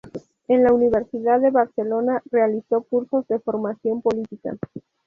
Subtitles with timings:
[0.47, 4.57] En la Universidad de Barcelona realizó cursos de formación política.